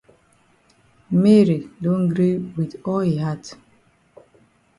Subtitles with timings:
[1.11, 3.43] Mary don gree wit all yi heart.